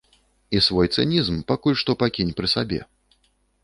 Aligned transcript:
І 0.59 0.61
свой 0.67 0.87
цынізм 0.95 1.35
пакуль 1.53 1.79
што 1.85 1.99
пакінь 2.03 2.35
пры 2.41 2.47
сабе. 2.59 2.85